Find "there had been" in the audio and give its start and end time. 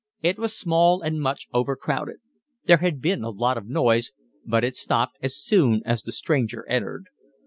2.65-3.23